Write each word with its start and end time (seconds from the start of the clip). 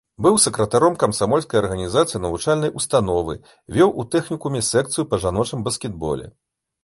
Быў 0.25 0.35
сакратаром 0.43 0.93
камсамольскай 1.01 1.59
арганізацыі 1.63 2.21
навучальнай 2.23 2.73
установы, 2.81 3.33
вёў 3.77 3.93
у 4.03 4.05
тэхнікуме 4.15 4.63
секцыю 4.71 5.05
па 5.11 5.21
жаночым 5.27 5.59
баскетболе. 5.69 6.27